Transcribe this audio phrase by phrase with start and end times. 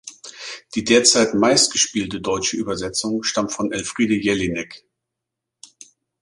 [0.73, 4.83] Die derzeit meistgespielte deutsche Übersetzung stammt von Elfriede Jelinek.